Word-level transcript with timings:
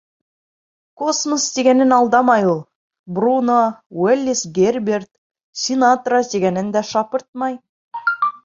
Космос 1.01 1.43
тигәнен 1.57 1.93
алдамай 1.97 2.47
ул. 2.53 2.57
Бруно, 3.17 3.59
Уэллис 4.05 4.43
Герберт, 4.57 5.09
Синатра 5.67 6.23
тигәнен 6.33 6.77
дә 6.79 6.87
шапыртмай. 6.95 7.61